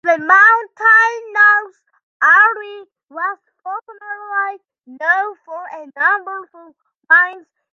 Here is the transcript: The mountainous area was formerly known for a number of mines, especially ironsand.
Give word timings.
The 0.03 0.17
mountainous 0.17 1.83
area 2.23 2.85
was 3.11 3.37
formerly 3.61 4.59
known 4.87 5.37
for 5.45 5.63
a 5.73 5.85
number 5.95 6.39
of 6.41 6.75
mines, 7.07 7.41
especially 7.45 7.45
ironsand. 7.45 7.45